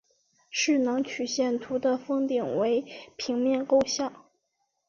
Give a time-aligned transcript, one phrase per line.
[0.49, 2.83] 势能曲线图的峰顶为
[3.19, 4.25] 平面构象。